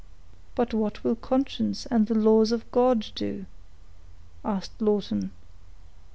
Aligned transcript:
"But 0.55 0.73
what 0.73 1.03
will 1.03 1.15
conscience 1.15 1.85
and 1.85 2.07
the 2.07 2.15
laws 2.15 2.51
of 2.51 2.71
God 2.71 3.05
do?" 3.13 3.45
asked 4.43 4.81
Lawton. 4.81 5.29